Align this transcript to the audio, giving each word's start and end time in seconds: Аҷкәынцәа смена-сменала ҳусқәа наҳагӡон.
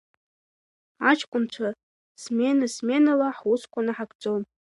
Аҷкәынцәа 1.09 1.67
смена-сменала 2.21 3.29
ҳусқәа 3.37 3.79
наҳагӡон. 3.85 4.41